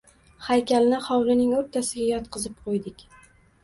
Haykalni 0.47 1.03
hovlining 1.09 1.53
o‘rtasiga 1.61 2.11
yotqizib 2.17 2.61
qo‘ydik… 2.67 3.11